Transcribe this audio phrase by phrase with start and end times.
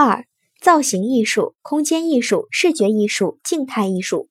[0.00, 0.26] 二、
[0.60, 4.28] 造型艺术、空间艺术、视觉艺术、静态艺术。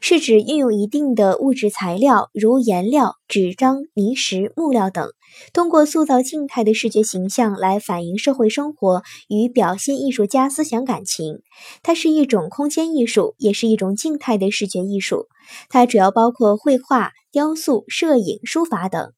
[0.00, 5.10] 是指运用一定的物质材料，如颜料、纸张、泥石、木料等，
[5.52, 11.42] 通过塑造静态的视觉形象来反映社会生活与表现艺术家思想感情。
[11.84, 15.28] 它是一种空间艺术，也是一种静态的视觉艺术。
[15.68, 19.12] 它主要包括绘画、雕塑、摄影、书法等。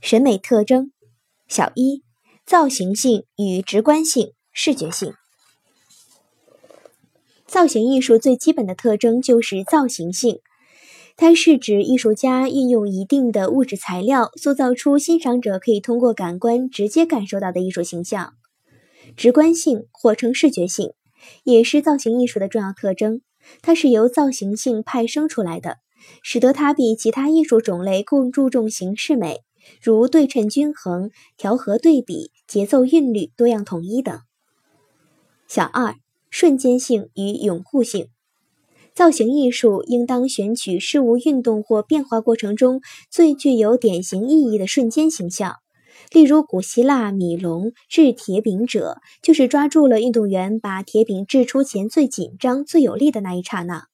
[0.00, 0.92] 审美特征：
[1.48, 2.04] 小一、
[2.46, 5.14] 造型性与直观性、视觉性。
[7.46, 10.40] 造型艺术最基本的特征就是造型性，
[11.16, 18.34] 它是指艺术家运用一定的物质材料，塑造出欣赏者可以通过感官直接感受到的艺术形象。
[19.16, 20.92] 直观性或称视觉性，
[21.44, 23.20] 也是造型艺术的重要特征。
[23.60, 25.76] 它是由造型性派生出来的，
[26.22, 29.42] 使得它比其他艺术种类更注重形式美，
[29.82, 34.20] 如对称均衡、调和对比、节奏韵律多样统一等。
[35.54, 35.96] 小二。
[36.30, 38.06] 瞬间性与永固性，
[38.94, 45.56] 造型艺术应当选取事物运动或变化过程中最具有典型意义的瞬间形象。
[46.10, 53.91] 例如，古希腊米龙制铁饼者，就是抓住了运动员把铁饼掷出前最紧张、最有力的那一刹那。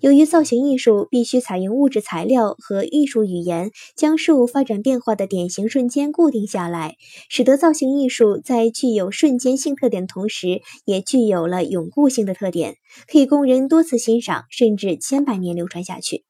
[0.00, 6.96] 由于造型艺术必须采用物质材料和艺术语言，将事物发展变化的典型瞬间固定下来，
[7.28, 12.76] 使得造型艺术在具有瞬间性特点的同时，也具有了永固性的特点，
[13.10, 16.24] 可以供人多次欣赏，甚至千百年流传下去。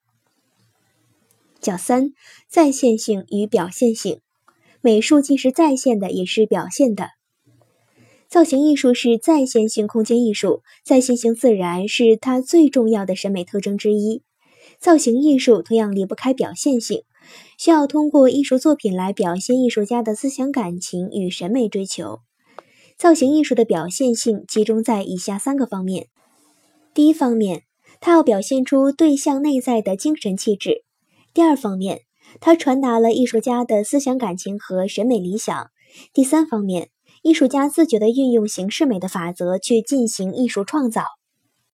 [1.60, 2.12] 角三：
[2.48, 4.20] 再现性与表现性。
[4.80, 7.15] 美术既是再现的，也是表现的。
[8.28, 14.22] 造型艺术是再现性空间艺术，再现性自然是它最重要的审美特征之一。
[14.80, 17.04] 造型艺术同样离不开表现性，
[17.56, 22.18] 需要通过艺术作品来表现艺术家的思想感情与审美追求。
[22.98, 26.08] 造型艺术的表现性集中在以下三个方面：
[26.92, 27.62] 第一方面，
[28.00, 30.82] 它要表现出对象内在的精神气质；
[31.32, 32.02] 第二方面，
[32.40, 35.68] 它传达了艺术家的思想感情和审美理想；
[36.12, 36.90] 第三方面。
[37.26, 41.02] 艺术家自觉地运用形式美的法则去进行艺术创造。